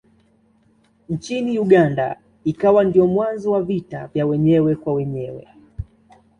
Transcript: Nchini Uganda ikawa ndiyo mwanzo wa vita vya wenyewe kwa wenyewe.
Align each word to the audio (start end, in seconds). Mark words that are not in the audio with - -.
Nchini 1.09 1.59
Uganda 1.59 2.15
ikawa 2.43 2.83
ndiyo 2.83 3.07
mwanzo 3.07 3.51
wa 3.51 3.63
vita 3.63 4.07
vya 4.07 4.25
wenyewe 4.25 4.75
kwa 4.75 4.93
wenyewe. 4.93 5.47